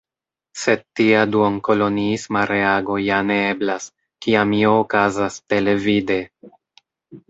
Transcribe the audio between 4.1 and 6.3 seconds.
kiam io okazas televide.